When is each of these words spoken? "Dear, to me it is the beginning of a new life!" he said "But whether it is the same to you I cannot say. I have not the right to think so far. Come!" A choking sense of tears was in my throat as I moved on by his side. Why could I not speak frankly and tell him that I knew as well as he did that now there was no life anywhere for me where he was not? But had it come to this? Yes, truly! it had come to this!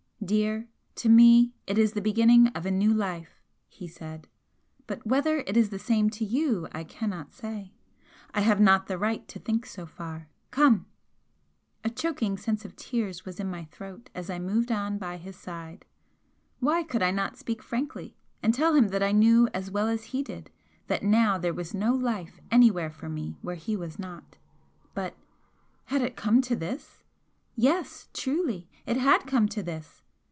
"Dear, 0.23 0.67
to 0.97 1.09
me 1.09 1.55
it 1.65 1.79
is 1.79 1.93
the 1.93 1.99
beginning 1.99 2.49
of 2.49 2.67
a 2.67 2.71
new 2.71 2.93
life!" 2.93 3.41
he 3.67 3.87
said 3.87 4.27
"But 4.85 5.03
whether 5.03 5.39
it 5.47 5.57
is 5.57 5.71
the 5.71 5.79
same 5.79 6.11
to 6.11 6.23
you 6.23 6.67
I 6.71 6.83
cannot 6.83 7.33
say. 7.33 7.73
I 8.31 8.41
have 8.41 8.59
not 8.59 8.85
the 8.85 8.99
right 8.99 9.27
to 9.29 9.39
think 9.39 9.65
so 9.65 9.87
far. 9.87 10.27
Come!" 10.51 10.85
A 11.83 11.89
choking 11.89 12.37
sense 12.37 12.63
of 12.65 12.75
tears 12.75 13.25
was 13.25 13.39
in 13.39 13.49
my 13.49 13.63
throat 13.65 14.11
as 14.13 14.29
I 14.29 14.37
moved 14.37 14.71
on 14.71 14.99
by 14.99 15.17
his 15.17 15.35
side. 15.35 15.85
Why 16.59 16.83
could 16.83 17.01
I 17.01 17.09
not 17.09 17.35
speak 17.35 17.63
frankly 17.63 18.15
and 18.43 18.53
tell 18.53 18.75
him 18.75 18.89
that 18.89 19.01
I 19.01 19.11
knew 19.13 19.49
as 19.55 19.71
well 19.71 19.87
as 19.87 20.03
he 20.13 20.21
did 20.21 20.51
that 20.85 21.01
now 21.01 21.39
there 21.39 21.51
was 21.51 21.73
no 21.73 21.95
life 21.95 22.39
anywhere 22.51 22.91
for 22.91 23.09
me 23.09 23.39
where 23.41 23.55
he 23.55 23.75
was 23.75 23.97
not? 23.97 24.37
But 24.93 25.17
had 25.85 26.03
it 26.03 26.15
come 26.15 26.43
to 26.43 26.55
this? 26.55 27.01
Yes, 27.55 28.07
truly! 28.13 28.69
it 28.85 28.97
had 28.97 29.25
come 29.25 29.47
to 29.49 29.63
this! 29.63 29.97